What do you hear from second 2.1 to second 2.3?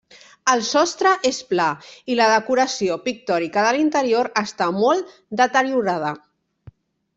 i la